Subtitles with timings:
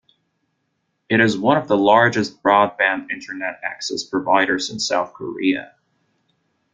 [1.09, 5.75] It is one of the largest broadband Internet access providers in South Korea.